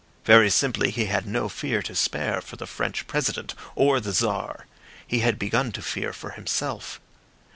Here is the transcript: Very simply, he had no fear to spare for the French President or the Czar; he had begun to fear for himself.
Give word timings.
Very 0.25 0.49
simply, 0.49 0.89
he 0.89 1.05
had 1.05 1.27
no 1.27 1.47
fear 1.47 1.83
to 1.83 1.93
spare 1.93 2.41
for 2.41 2.55
the 2.55 2.65
French 2.65 3.05
President 3.05 3.53
or 3.75 3.99
the 3.99 4.11
Czar; 4.13 4.65
he 5.05 5.19
had 5.19 5.37
begun 5.37 5.71
to 5.73 5.81
fear 5.83 6.11
for 6.11 6.31
himself. 6.31 6.99